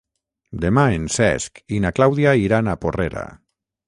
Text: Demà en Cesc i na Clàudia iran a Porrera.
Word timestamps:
Demà 0.61 0.85
en 0.93 1.03
Cesc 1.15 1.61
i 1.77 1.81
na 1.83 1.91
Clàudia 1.99 2.33
iran 2.47 2.73
a 2.73 2.75
Porrera. 2.87 3.27